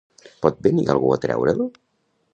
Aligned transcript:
Pot 0.45 0.57
venir 0.69 0.87
algú 0.95 1.13
a 1.17 1.19
treure'l? 1.27 1.63